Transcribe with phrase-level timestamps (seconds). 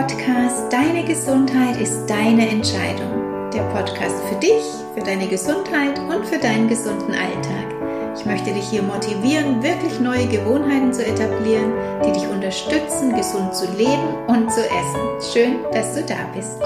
[0.00, 3.50] Podcast Deine Gesundheit ist deine Entscheidung.
[3.52, 4.62] Der Podcast für dich,
[4.94, 8.16] für deine Gesundheit und für deinen gesunden Alltag.
[8.16, 13.70] Ich möchte dich hier motivieren, wirklich neue Gewohnheiten zu etablieren, die dich unterstützen, gesund zu
[13.72, 15.32] leben und zu essen.
[15.34, 16.58] Schön, dass du da bist.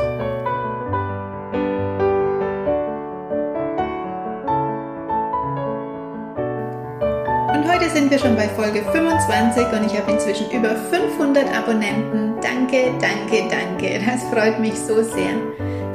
[7.94, 12.33] sind wir schon bei Folge 25 und ich habe inzwischen über 500 Abonnenten.
[12.44, 14.04] Danke, danke, danke.
[14.04, 15.32] Das freut mich so sehr.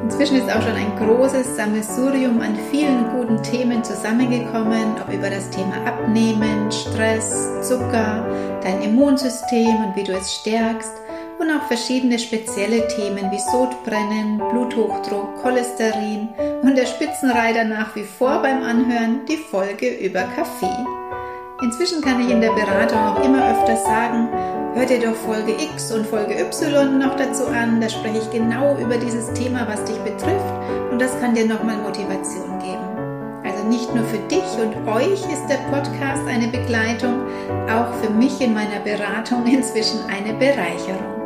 [0.02, 5.48] Inzwischen ist auch schon ein großes Sammelsurium an vielen guten Themen zusammengekommen, ob über das
[5.52, 8.26] Thema Abnehmen, Stress, Zucker,
[8.64, 10.92] dein Immunsystem und wie du es stärkst
[11.38, 16.30] und auch verschiedene spezielle Themen wie Sodbrennen, Bluthochdruck, Cholesterin
[16.64, 20.99] und der Spitzenreiter nach wie vor beim Anhören die Folge über Kaffee.
[21.62, 24.30] Inzwischen kann ich in der Beratung auch immer öfter sagen,
[24.76, 28.78] hör dir doch Folge X und Folge Y noch dazu an, da spreche ich genau
[28.78, 30.54] über dieses Thema, was dich betrifft
[30.90, 33.44] und das kann dir nochmal Motivation geben.
[33.44, 37.24] Also nicht nur für dich und euch ist der Podcast eine Begleitung,
[37.70, 41.19] auch für mich in meiner Beratung inzwischen eine Bereicherung.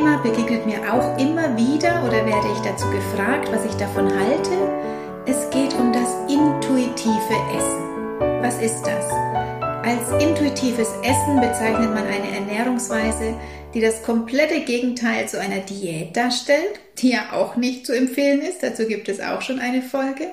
[0.00, 4.50] Thema begegnet mir auch immer wieder oder werde ich dazu gefragt, was ich davon halte.
[5.26, 8.18] Es geht um das intuitive Essen.
[8.40, 9.04] Was ist das?
[9.84, 13.34] Als intuitives Essen bezeichnet man eine Ernährungsweise,
[13.74, 18.62] die das komplette Gegenteil zu einer Diät darstellt, die ja auch nicht zu empfehlen ist.
[18.62, 20.28] Dazu gibt es auch schon eine Folge.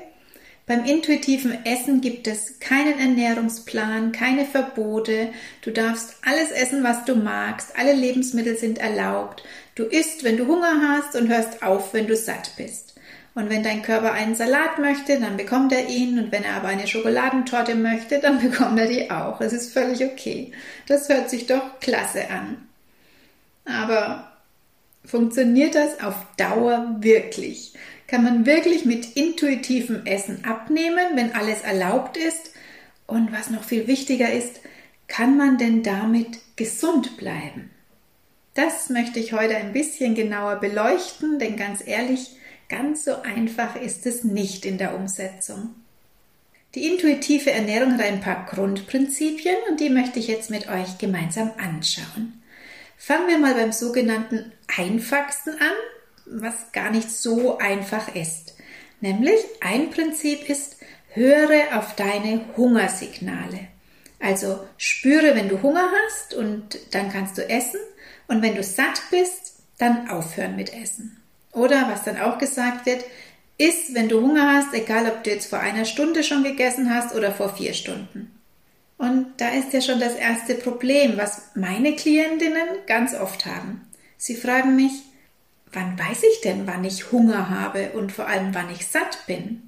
[0.68, 5.30] Beim intuitiven Essen gibt es keinen Ernährungsplan, keine Verbote.
[5.62, 7.78] Du darfst alles essen, was du magst.
[7.78, 9.46] Alle Lebensmittel sind erlaubt.
[9.76, 12.96] Du isst, wenn du Hunger hast und hörst auf, wenn du satt bist.
[13.34, 16.20] Und wenn dein Körper einen Salat möchte, dann bekommt er ihn.
[16.20, 19.40] Und wenn er aber eine Schokoladentorte möchte, dann bekommt er die auch.
[19.40, 20.52] Es ist völlig okay.
[20.88, 22.68] Das hört sich doch klasse an.
[23.64, 24.34] Aber
[25.06, 27.74] funktioniert das auf Dauer wirklich?
[28.08, 32.52] Kann man wirklich mit intuitivem Essen abnehmen, wenn alles erlaubt ist?
[33.06, 34.62] Und was noch viel wichtiger ist,
[35.08, 37.70] kann man denn damit gesund bleiben?
[38.54, 42.38] Das möchte ich heute ein bisschen genauer beleuchten, denn ganz ehrlich,
[42.70, 45.76] ganz so einfach ist es nicht in der Umsetzung.
[46.76, 51.52] Die intuitive Ernährung hat ein paar Grundprinzipien und die möchte ich jetzt mit euch gemeinsam
[51.58, 52.42] anschauen.
[52.98, 55.76] Fangen wir mal beim sogenannten einfachsten an,
[56.30, 58.56] was gar nicht so einfach ist.
[59.02, 60.78] Nämlich ein Prinzip ist,
[61.14, 63.68] höre auf deine Hungersignale.
[64.20, 67.80] Also spüre, wenn du Hunger hast und dann kannst du essen
[68.28, 71.22] und wenn du satt bist, dann aufhören mit Essen.
[71.52, 73.04] Oder was dann auch gesagt wird,
[73.58, 77.16] iss, wenn du Hunger hast, egal ob du jetzt vor einer Stunde schon gegessen hast
[77.16, 78.32] oder vor vier Stunden.
[78.98, 83.88] Und da ist ja schon das erste Problem, was meine Klientinnen ganz oft haben.
[84.18, 84.92] Sie fragen mich,
[85.72, 89.68] wann weiß ich denn, wann ich Hunger habe und vor allem, wann ich satt bin?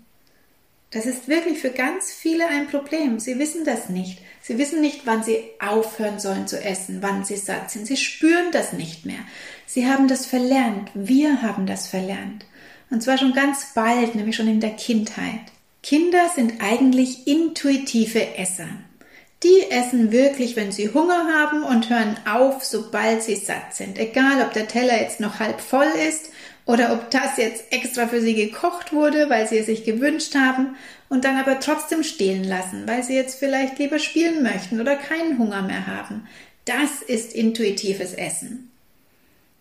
[0.92, 3.20] Das ist wirklich für ganz viele ein Problem.
[3.20, 4.20] Sie wissen das nicht.
[4.42, 7.86] Sie wissen nicht, wann sie aufhören sollen zu essen, wann sie satt sind.
[7.86, 9.20] Sie spüren das nicht mehr.
[9.68, 10.90] Sie haben das verlernt.
[10.96, 12.46] Wir haben das verlernt.
[12.90, 15.42] Und zwar schon ganz bald, nämlich schon in der Kindheit.
[15.84, 18.68] Kinder sind eigentlich intuitive Esser.
[19.44, 23.98] Die essen wirklich, wenn sie Hunger haben und hören auf, sobald sie satt sind.
[23.98, 26.32] Egal, ob der Teller jetzt noch halb voll ist
[26.66, 30.76] oder ob das jetzt extra für sie gekocht wurde, weil sie es sich gewünscht haben
[31.08, 35.40] und dann aber trotzdem stehen lassen, weil sie jetzt vielleicht lieber spielen möchten oder keinen
[35.40, 36.28] Hunger mehr haben.
[36.66, 38.70] Das ist intuitives Essen.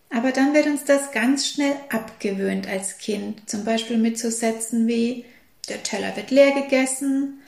[0.09, 4.87] Aber dann wird uns das ganz schnell abgewöhnt als Kind, zum Beispiel mit so Sätzen
[4.87, 5.23] wie
[5.69, 7.38] der Teller wird leer gegessen,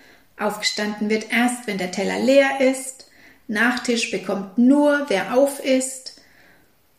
[0.41, 3.09] Aufgestanden wird erst, wenn der Teller leer ist.
[3.47, 6.21] Nachtisch bekommt nur, wer auf ist.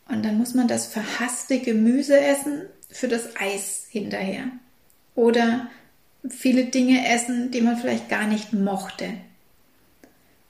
[0.09, 4.45] Und dann muss man das verhasste Gemüse essen für das Eis hinterher.
[5.15, 5.71] Oder
[6.29, 9.15] viele Dinge essen, die man vielleicht gar nicht mochte.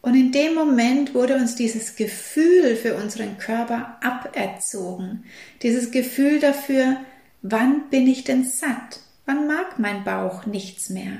[0.00, 5.24] Und in dem Moment wurde uns dieses Gefühl für unseren Körper aberzogen.
[5.62, 6.96] Dieses Gefühl dafür,
[7.42, 9.00] wann bin ich denn satt?
[9.26, 11.18] Wann mag mein Bauch nichts mehr?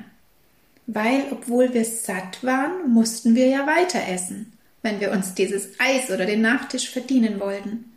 [0.87, 4.53] Weil obwohl wir satt waren, mussten wir ja weiter essen,
[4.83, 7.93] wenn wir uns dieses Eis oder den Nachtisch verdienen wollten.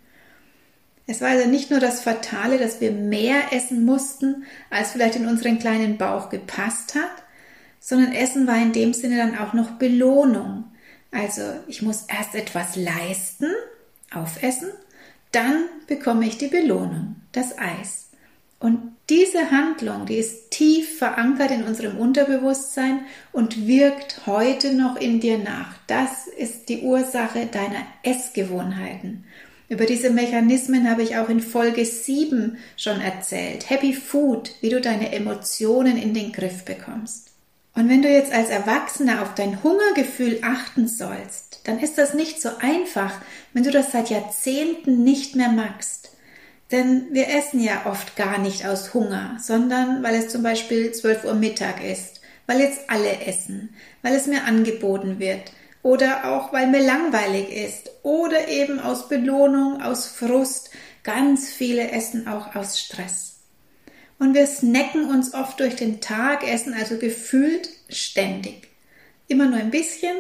[1.08, 5.28] Es war also nicht nur das Fatale, dass wir mehr essen mussten, als vielleicht in
[5.28, 7.24] unseren kleinen Bauch gepasst hat,
[7.80, 10.66] sondern Essen war in dem Sinne dann auch noch Belohnung.
[11.12, 13.52] Also ich muss erst etwas leisten,
[14.12, 14.70] aufessen,
[15.32, 18.10] dann bekomme ich die Belohnung, das Eis.
[18.60, 25.20] Und diese Handlung, die ist tief verankert in unserem Unterbewusstsein und wirkt heute noch in
[25.20, 25.76] dir nach.
[25.86, 29.24] Das ist die Ursache deiner Essgewohnheiten.
[29.70, 33.70] Über diese Mechanismen habe ich auch in Folge 7 schon erzählt.
[33.70, 37.32] Happy Food, wie du deine Emotionen in den Griff bekommst.
[37.76, 42.42] Und wenn du jetzt als Erwachsener auf dein Hungergefühl achten sollst, dann ist das nicht
[42.42, 43.20] so einfach,
[43.54, 46.05] wenn du das seit Jahrzehnten nicht mehr magst.
[46.72, 51.26] Denn wir essen ja oft gar nicht aus Hunger, sondern weil es zum Beispiel 12
[51.26, 55.52] Uhr Mittag ist, weil jetzt alle essen, weil es mir angeboten wird,
[55.86, 60.72] oder auch weil mir langweilig ist oder eben aus Belohnung, aus Frust.
[61.04, 63.42] Ganz viele essen auch aus Stress.
[64.18, 68.70] Und wir snacken uns oft durch den Tag, essen also gefühlt ständig.
[69.28, 70.16] Immer nur ein bisschen,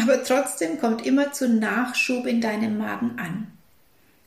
[0.00, 3.52] aber trotzdem kommt immer zu Nachschub in deinem Magen an.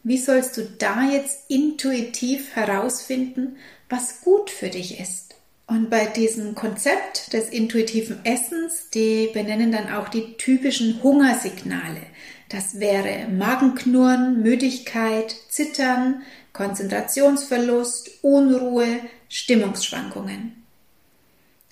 [0.04, 3.56] Wie sollst du da jetzt intuitiv herausfinden,
[3.90, 5.36] was gut für dich ist?
[5.66, 12.02] Und bei diesem Konzept des intuitiven Essens, die benennen dann auch die typischen Hungersignale.
[12.50, 16.22] Das wäre Magenknurren, Müdigkeit, Zittern,
[16.52, 19.00] Konzentrationsverlust, Unruhe,
[19.30, 20.63] Stimmungsschwankungen.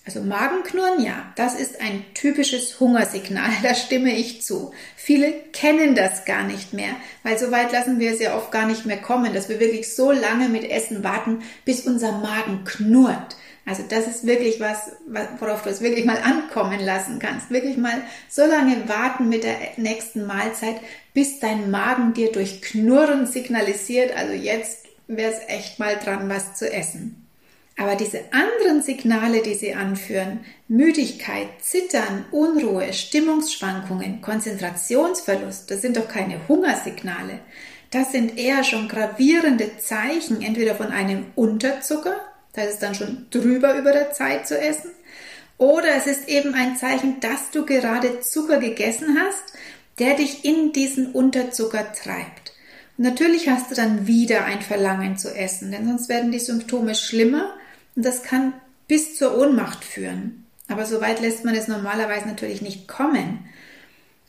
[0.04, 4.72] Also Magenknurren, ja, das ist ein typisches Hungersignal, da stimme ich zu.
[4.96, 8.66] Viele kennen das gar nicht mehr, weil so weit lassen wir es ja oft gar
[8.66, 13.36] nicht mehr kommen, dass wir wirklich so lange mit Essen warten, bis unser Magen knurrt.
[13.64, 14.92] Also das ist wirklich was,
[15.40, 17.52] worauf du es wirklich mal ankommen lassen kannst.
[17.52, 20.78] Wirklich mal so lange warten mit der nächsten Mahlzeit,
[21.14, 26.56] bis dein Magen dir durch Knurren signalisiert, also jetzt wäre es echt mal dran, was
[26.56, 27.21] zu essen.
[27.78, 36.08] Aber diese anderen Signale, die sie anführen, Müdigkeit, Zittern, Unruhe, Stimmungsschwankungen, Konzentrationsverlust, das sind doch
[36.08, 37.40] keine Hungersignale.
[37.90, 42.16] Das sind eher schon gravierende Zeichen entweder von einem Unterzucker,
[42.54, 44.92] da ist es dann schon drüber über der Zeit zu essen.
[45.58, 49.54] Oder es ist eben ein Zeichen, dass du gerade Zucker gegessen hast,
[50.00, 52.54] der dich in diesen Unterzucker treibt.
[52.98, 57.54] Natürlich hast du dann wieder ein Verlangen zu essen, denn sonst werden die Symptome schlimmer
[57.96, 58.54] und das kann
[58.88, 60.46] bis zur Ohnmacht führen.
[60.68, 63.50] Aber so weit lässt man es normalerweise natürlich nicht kommen.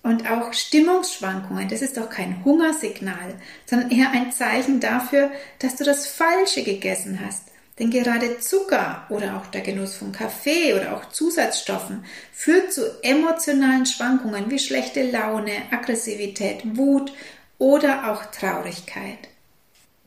[0.02, 3.34] Und auch Stimmungsschwankungen, das ist doch kein Hungersignal,
[3.66, 5.30] sondern eher ein Zeichen dafür,
[5.60, 7.44] dass du das Falsche gegessen hast.
[7.78, 13.86] Denn gerade Zucker oder auch der Genuss von Kaffee oder auch Zusatzstoffen führt zu emotionalen
[13.86, 17.12] Schwankungen wie schlechte Laune, Aggressivität, Wut
[17.58, 19.31] oder auch Traurigkeit.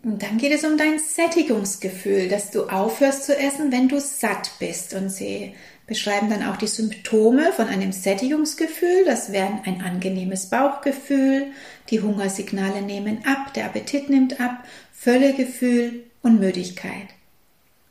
[0.05, 4.51] Und dann geht es um dein Sättigungsgefühl, dass du aufhörst zu essen, wenn du satt
[4.59, 4.93] bist.
[4.93, 5.55] Und sie
[5.87, 9.03] beschreiben dann auch die Symptome von einem Sättigungsgefühl.
[9.03, 11.47] Das wären ein angenehmes Bauchgefühl,
[11.89, 14.63] die Hungersignale nehmen ab, der Appetit nimmt ab,
[14.93, 17.07] Völlegefühl und Müdigkeit.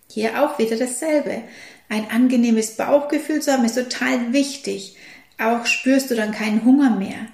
[0.08, 1.42] Hier auch wieder dasselbe.
[1.88, 4.96] Ein angenehmes Bauchgefühl zu haben ist total wichtig.
[5.40, 7.26] Auch spürst du dann keinen Hunger mehr.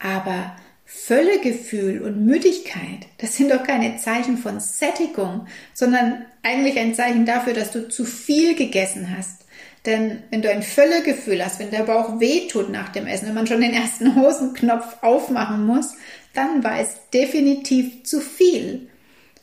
[0.00, 0.56] Aber
[0.90, 7.52] Völlegefühl und Müdigkeit, das sind doch keine Zeichen von Sättigung, sondern eigentlich ein Zeichen dafür,
[7.52, 9.44] dass du zu viel gegessen hast.
[9.84, 13.46] Denn wenn du ein Völlegefühl hast, wenn der Bauch wehtut nach dem Essen, wenn man
[13.46, 15.92] schon den ersten Hosenknopf aufmachen muss,
[16.32, 18.88] dann war es definitiv zu viel.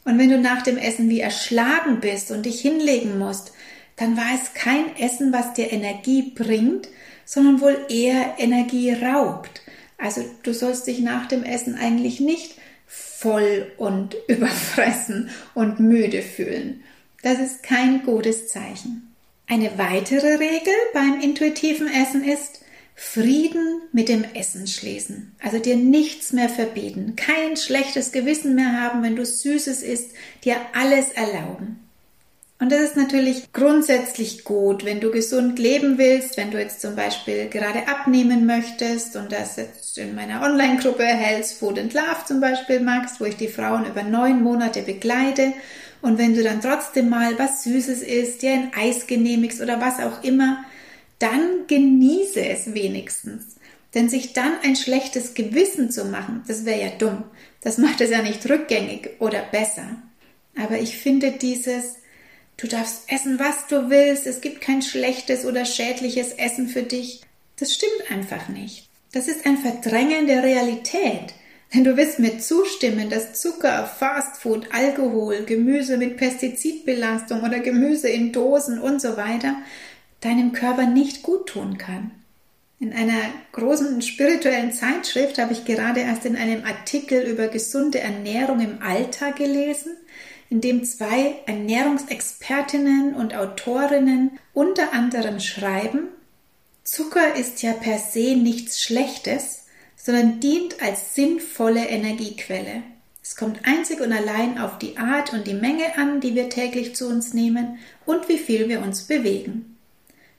[0.03, 3.53] Und wenn du nach dem Essen wie erschlagen bist und dich hinlegen musst,
[3.97, 6.89] dann war es kein Essen, was dir Energie bringt,
[7.23, 9.61] sondern wohl eher Energie raubt.
[9.97, 12.55] Also du sollst dich nach dem Essen eigentlich nicht
[12.87, 16.83] voll und überfressen und müde fühlen.
[17.21, 19.13] Das ist kein gutes Zeichen.
[19.47, 22.61] Eine weitere Regel beim intuitiven Essen ist,
[22.95, 25.35] Frieden mit dem Essen schließen.
[25.43, 30.11] Also dir nichts mehr verbieten, kein schlechtes Gewissen mehr haben, wenn du Süßes isst,
[30.45, 31.84] dir alles erlauben.
[32.57, 36.95] Und das ist natürlich grundsätzlich gut, wenn du gesund leben willst, wenn du jetzt zum
[36.95, 42.39] Beispiel gerade abnehmen möchtest und das jetzt in meiner Online-Gruppe Health, Food and Love zum
[42.39, 45.51] Beispiel magst, wo ich die Frauen über neun Monate begleite.
[46.01, 49.99] Und wenn du dann trotzdem mal was Süßes isst, dir ein Eis genehmigst oder was
[49.99, 50.63] auch immer,
[51.19, 53.57] dann genieße es wenigstens.
[53.93, 57.23] Denn sich dann ein schlechtes Gewissen zu machen, das wäre ja dumm.
[57.61, 59.87] Das macht es ja nicht rückgängig oder besser.
[60.57, 61.95] Aber ich finde dieses,
[62.57, 67.21] du darfst essen, was du willst, es gibt kein schlechtes oder schädliches Essen für dich,
[67.57, 68.89] das stimmt einfach nicht.
[69.11, 71.33] Das ist ein Verdrängen der Realität.
[71.73, 78.31] Denn du wirst mir zustimmen, dass Zucker, Fastfood, Alkohol, Gemüse mit Pestizidbelastung oder Gemüse in
[78.31, 79.55] Dosen und so weiter
[80.21, 82.11] deinem Körper nicht gut tun kann.
[82.79, 83.21] In einer
[83.53, 89.37] großen spirituellen Zeitschrift habe ich gerade erst in einem Artikel über gesunde Ernährung im Alltag
[89.37, 89.95] gelesen,
[90.55, 96.07] in dem zwei Ernährungsexpertinnen und Autorinnen unter anderem schreiben,
[96.85, 99.65] Zucker ist ja per se nichts Schlechtes,
[99.97, 102.83] sondern dient als sinnvolle Energiequelle.
[103.21, 106.95] Es kommt einzig und allein auf die Art und die Menge an, die wir täglich
[106.95, 109.77] zu uns nehmen und wie viel wir uns bewegen.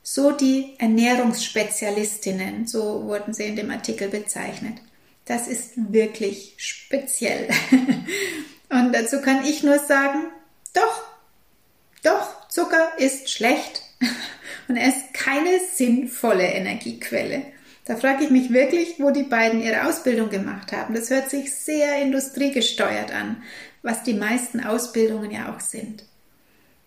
[0.03, 4.79] So die Ernährungsspezialistinnen, so wurden sie in dem Artikel bezeichnet.
[5.27, 7.51] Das ist wirklich speziell.
[8.69, 10.27] Und dazu kann ich nur sagen,
[10.73, 11.05] doch,
[12.03, 13.83] doch, Zucker ist schlecht
[14.69, 17.43] und er ist keine sinnvolle Energiequelle.
[17.85, 20.95] Da frage ich mich wirklich, wo die beiden ihre Ausbildung gemacht haben.
[20.95, 23.43] Das hört sich sehr industriegesteuert an,
[23.83, 26.05] was die meisten Ausbildungen ja auch sind.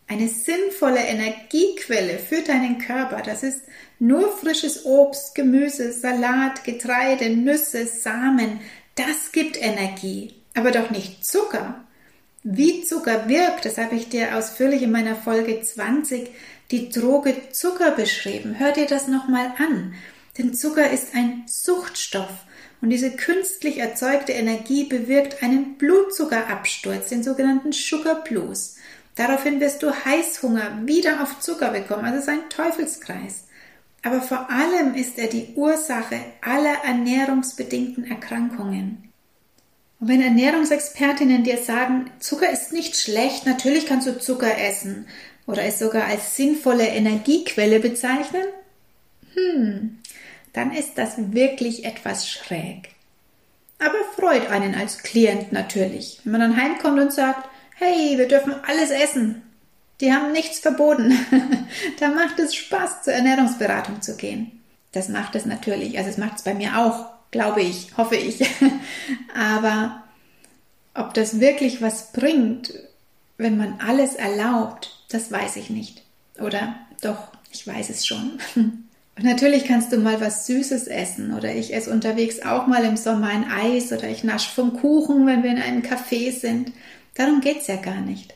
[0.07, 3.61] Eine sinnvolle Energiequelle für deinen Körper, das ist
[3.99, 8.59] nur frisches Obst, Gemüse, Salat, Getreide, Nüsse, Samen.
[8.95, 11.83] Das gibt Energie, aber doch nicht Zucker.
[12.43, 16.29] Wie Zucker wirkt, das habe ich dir ausführlich in meiner Folge 20,
[16.71, 18.57] die Droge Zucker beschrieben.
[18.57, 19.93] Hör dir das nochmal an.
[20.37, 22.45] Denn Zucker ist ein Suchtstoff
[22.81, 28.77] und diese künstlich erzeugte Energie bewirkt einen Blutzuckerabsturz, den sogenannten Sugar Blues.
[29.15, 32.05] Daraufhin wirst du Heißhunger wieder auf Zucker bekommen.
[32.05, 33.47] Also es ist ein Teufelskreis.
[34.01, 39.08] Aber vor allem ist er die Ursache aller ernährungsbedingten Erkrankungen.
[39.99, 45.07] Und wenn Ernährungsexpertinnen dir sagen, Zucker ist nicht schlecht, natürlich kannst du Zucker essen
[45.45, 48.43] oder es sogar als sinnvolle Energiequelle bezeichnen,
[49.33, 49.99] hm,
[50.53, 52.89] dann ist das wirklich etwas schräg.
[53.79, 58.53] Aber freut einen als Klient natürlich, wenn man dann heimkommt und sagt, hey, wir dürfen
[58.67, 59.41] alles essen.
[60.01, 61.17] Die haben nichts verboten.
[61.99, 64.61] da macht es Spaß, zur Ernährungsberatung zu gehen.
[64.91, 68.41] Das macht es natürlich, also es macht es bei mir auch, glaube ich, hoffe ich.
[69.35, 70.03] Aber
[70.93, 72.73] ob das wirklich was bringt,
[73.37, 76.03] wenn man alles erlaubt, das weiß ich nicht.
[76.39, 78.39] Oder doch, ich weiß es schon.
[79.21, 83.27] Natürlich kannst du mal was Süßes essen oder ich esse unterwegs auch mal im Sommer
[83.27, 86.71] ein Eis oder ich nasche vom Kuchen, wenn wir in einem Café sind.
[87.15, 88.33] Darum geht's ja gar nicht.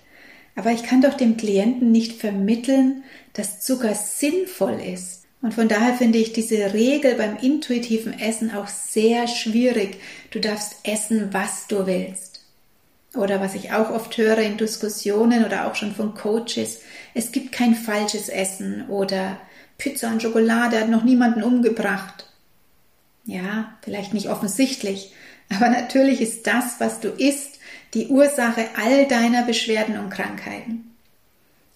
[0.56, 5.23] Aber ich kann doch dem Klienten nicht vermitteln, dass Zucker sinnvoll ist.
[5.44, 10.00] Und von daher finde ich diese Regel beim intuitiven Essen auch sehr schwierig.
[10.32, 12.46] Du darfst essen, was du willst.
[13.14, 16.80] Oder was ich auch oft höre in Diskussionen oder auch schon von Coaches,
[17.14, 19.38] es gibt kein falsches Essen oder
[19.78, 22.26] Pizza und Schokolade hat noch niemanden umgebracht.
[23.26, 25.12] Ja, vielleicht nicht offensichtlich,
[25.54, 27.60] aber natürlich ist das, was du isst,
[27.94, 30.93] die Ursache all deiner Beschwerden und Krankheiten.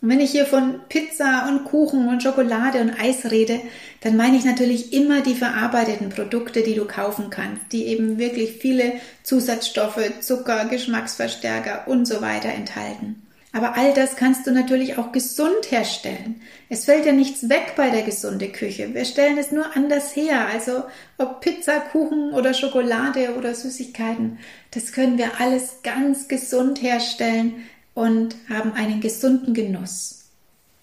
[0.02, 3.60] Und wenn ich hier von Pizza und Kuchen und Schokolade und Eis rede,
[4.02, 8.54] dann meine ich natürlich immer die verarbeiteten Produkte, die du kaufen kannst, die eben wirklich
[8.54, 13.24] viele Zusatzstoffe, Zucker, Geschmacksverstärker und so weiter enthalten.
[13.54, 16.42] Aber all das kannst du natürlich auch gesund herstellen.
[16.70, 18.94] Es fällt ja nichts weg bei der gesunde Küche.
[18.94, 20.46] Wir stellen es nur anders her.
[20.54, 20.84] Also
[21.18, 24.38] ob Pizza, Kuchen oder Schokolade oder Süßigkeiten,
[24.72, 27.64] das können wir alles ganz gesund herstellen
[27.98, 30.26] und haben einen gesunden Genuss.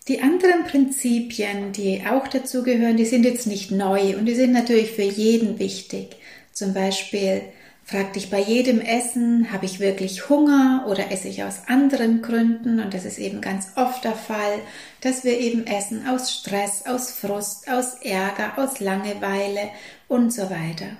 [0.09, 4.52] Die anderen Prinzipien, die auch dazu gehören, die sind jetzt nicht neu und die sind
[4.52, 6.16] natürlich für jeden wichtig.
[6.52, 7.42] Zum Beispiel
[7.87, 12.80] Frag dich bei jedem Essen, habe ich wirklich Hunger oder esse ich aus anderen Gründen?
[12.80, 14.59] Und das ist eben ganz oft der Fall,
[15.02, 19.68] dass wir eben essen aus Stress, aus Frust, aus Ärger, aus Langeweile
[20.09, 20.97] und so weiter.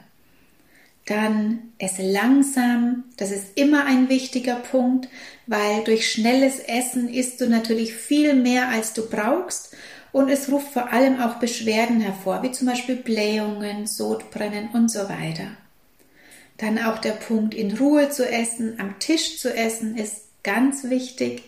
[1.07, 5.09] Dann esse langsam, das ist immer ein wichtiger Punkt,
[5.47, 9.77] weil durch schnelles Essen isst du natürlich viel mehr, als du brauchst
[10.13, 15.01] und es ruft vor allem auch Beschwerden hervor, wie zum Beispiel Blähungen, Sodbrennen und so
[15.09, 15.49] weiter.
[16.57, 21.43] Dann auch der Punkt, in Ruhe zu essen, am Tisch zu essen, ist ganz wichtig.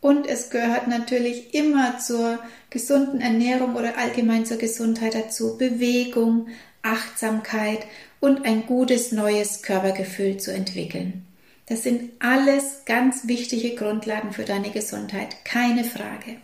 [0.00, 2.38] Und es gehört natürlich immer zur
[2.70, 6.48] gesunden Ernährung oder allgemein zur Gesundheit dazu Bewegung,
[6.84, 7.86] Achtsamkeit
[8.20, 11.26] und ein gutes neues Körpergefühl zu entwickeln.
[11.66, 16.36] Das sind alles ganz wichtige Grundlagen für deine Gesundheit, keine Frage.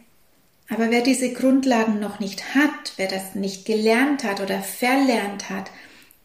[0.71, 5.71] Aber wer diese Grundlagen noch nicht hat, wer das nicht gelernt hat oder verlernt hat,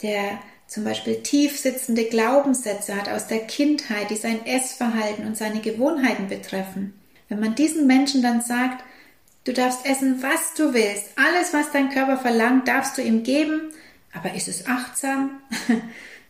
[0.02, 5.62] der zum Beispiel tief sitzende Glaubenssätze hat aus der Kindheit, die sein Essverhalten und seine
[5.62, 6.94] Gewohnheiten betreffen.
[7.28, 8.84] Wenn man diesen Menschen dann sagt,
[9.44, 13.72] du darfst essen, was du willst, alles, was dein Körper verlangt, darfst du ihm geben,
[14.16, 15.42] aber ist es achtsam?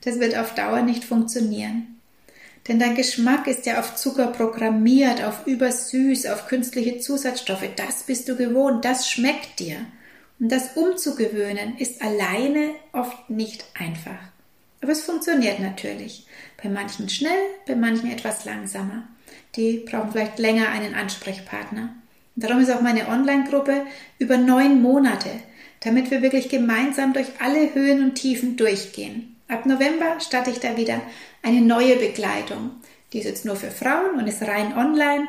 [0.01, 1.99] Das wird auf Dauer nicht funktionieren.
[2.67, 7.67] Denn dein Geschmack ist ja auf Zucker programmiert, auf übersüß, auf künstliche Zusatzstoffe.
[7.75, 9.77] Das bist du gewohnt, das schmeckt dir.
[10.39, 14.19] Und das umzugewöhnen ist alleine oft nicht einfach.
[14.81, 16.27] Aber es funktioniert natürlich.
[16.61, 19.07] Bei manchen schnell, bei manchen etwas langsamer.
[19.55, 21.95] Die brauchen vielleicht länger einen Ansprechpartner.
[22.35, 23.85] darum ist auch meine Online-Gruppe
[24.19, 25.29] über neun Monate,
[25.85, 29.35] damit wir wirklich gemeinsam durch alle Höhen und Tiefen durchgehen.
[29.47, 30.99] Ab November starte ich da wieder
[31.43, 32.71] eine neue Begleitung.
[33.13, 35.27] Die ist jetzt nur für Frauen und ist rein online.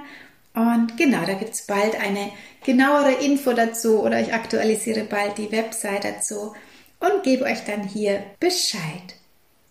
[0.54, 2.30] Und genau, da gibt es bald eine
[2.64, 6.54] genauere Info dazu oder ich aktualisiere bald die Website dazu
[6.98, 9.14] und gebe euch dann hier Bescheid.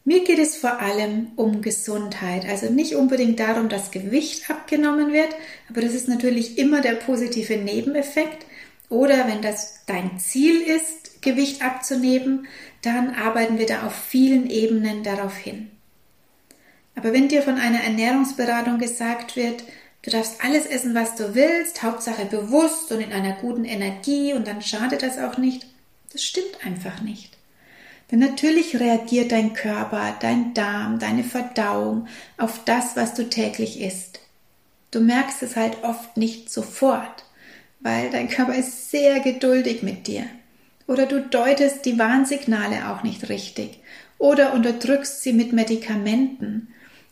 [0.04, 5.36] Mir geht es vor allem um Gesundheit, also nicht unbedingt darum, dass Gewicht abgenommen wird,
[5.68, 8.46] aber das ist natürlich immer der positive Nebeneffekt.
[8.90, 12.48] Oder wenn das dein Ziel ist, Gewicht abzunehmen,
[12.82, 15.72] dann arbeiten wir da auf vielen Ebenen darauf hin.
[16.96, 19.64] Aber wenn dir von einer Ernährungsberatung gesagt wird,
[20.04, 24.48] du darfst alles essen, was du willst, Hauptsache bewusst und in einer guten Energie und
[24.48, 25.66] dann schadet das auch nicht,
[26.14, 27.38] das stimmt einfach nicht.
[28.12, 34.20] Denn natürlich reagiert dein Körper, dein Darm, deine Verdauung auf das, was du täglich isst.
[34.92, 37.25] Du merkst es halt oft nicht sofort,
[37.80, 40.26] weil dein Körper ist sehr geduldig mit dir.
[40.88, 43.80] Oder du deutest die Warnsignale auch nicht richtig.
[44.18, 46.70] Oder unterdrückst sie mit Medikamenten.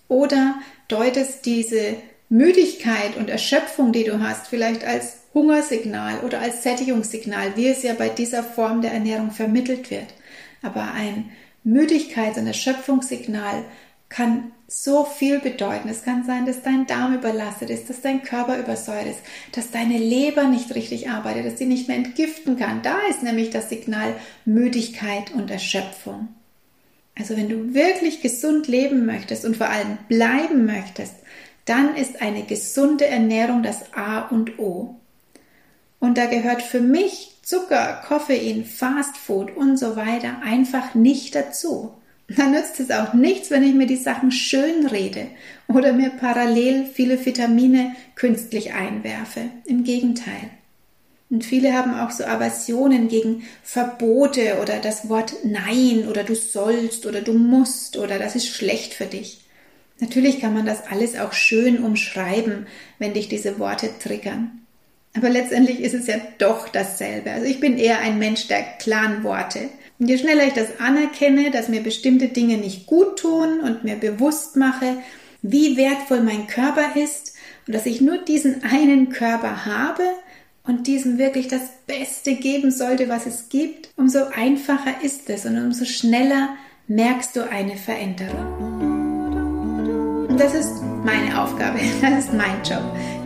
[0.08, 0.56] Oder
[0.88, 1.96] deutest diese
[2.30, 7.94] Müdigkeit und Erschöpfung, die du hast, vielleicht als Hungersignal oder als Sättigungssignal, wie es ja
[7.94, 10.08] bei dieser Form der Ernährung vermittelt wird.
[10.62, 11.32] Aber ein
[11.64, 13.64] Müdigkeits- und Erschöpfungssignal
[14.14, 15.90] kann so viel bedeuten.
[15.90, 19.20] Es kann sein, dass dein Darm überlastet ist, dass dein Körper übersäuert ist,
[19.52, 22.82] dass deine Leber nicht richtig arbeitet, dass sie nicht mehr entgiften kann.
[22.82, 24.16] Da ist nämlich das Signal
[24.46, 26.30] Müdigkeit und Erschöpfung.
[27.18, 31.16] Also wenn du wirklich gesund leben möchtest und vor allem bleiben möchtest,
[31.66, 34.96] dann ist eine gesunde Ernährung das A und O.
[36.00, 41.94] Und da gehört für mich Zucker, Koffein, Fastfood und so weiter einfach nicht dazu.
[42.30, 45.28] Dann nützt es auch nichts, wenn ich mir die Sachen schön rede
[45.68, 49.50] oder mir parallel viele Vitamine künstlich einwerfe.
[49.66, 50.50] Im Gegenteil.
[51.30, 57.06] Und viele haben auch so Aversionen gegen Verbote oder das Wort Nein oder du sollst
[57.06, 59.42] oder du musst oder das ist schlecht für dich.
[60.00, 62.68] Natürlich kann man das alles auch schön umschreiben,
[63.00, 64.64] wenn dich diese Worte triggern.
[65.16, 67.32] Aber letztendlich ist es ja doch dasselbe.
[67.32, 69.70] Also ich bin eher ein Mensch der klaren Worte.
[70.00, 73.96] Und je schneller ich das anerkenne, dass mir bestimmte Dinge nicht gut tun und mir
[73.96, 74.98] bewusst mache,
[75.42, 77.34] wie wertvoll mein Körper ist
[77.68, 80.04] und dass ich nur diesen einen Körper habe
[80.64, 85.58] und diesem wirklich das Beste geben sollte, was es gibt, umso einfacher ist es und
[85.58, 86.50] umso schneller
[86.88, 88.92] merkst du eine Veränderung.
[90.30, 90.72] Und das ist
[91.04, 92.84] meine Aufgabe, das ist mein Job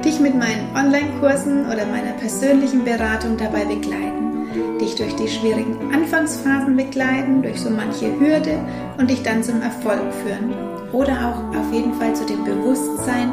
[0.07, 4.36] dich mit meinen Online-Kursen oder meiner persönlichen Beratung dabei begleiten,
[4.79, 8.59] dich durch die schwierigen Anfangsphasen begleiten, durch so manche Hürde
[8.97, 10.53] und dich dann zum Erfolg führen.
[10.91, 13.31] Oder auch auf jeden Fall zu dem Bewusstsein,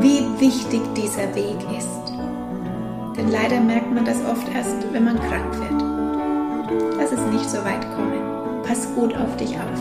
[0.00, 2.12] wie wichtig dieser Weg ist.
[3.16, 6.96] Denn leider merkt man das oft erst, wenn man krank wird.
[6.98, 8.62] Lass es nicht so weit kommen.
[8.62, 9.80] Pass gut auf dich auf.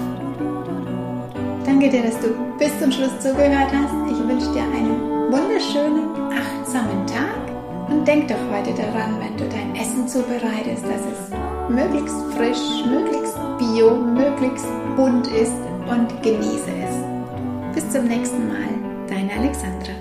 [1.66, 4.12] Danke dir, dass du bis zum Schluss zugehört hast.
[4.12, 7.42] Ich wünsche dir einen wunderschönen, achtsamen Tag
[7.90, 13.96] und denk doch heute daran, wenn dein Essen zubereitest, dass es möglichst frisch, möglichst bio,
[13.96, 15.54] möglichst bunt ist
[15.90, 17.76] und genieße es.
[17.76, 20.01] Bis zum nächsten Mal, deine Alexandra.